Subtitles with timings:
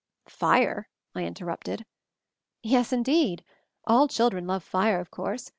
[0.27, 1.85] "Fire?" I interrupted.
[2.63, 3.43] "Yes, indeed.
[3.85, 5.47] All children love fire, of course.